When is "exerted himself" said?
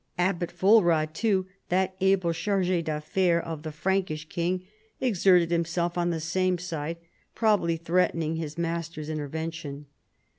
4.99-5.95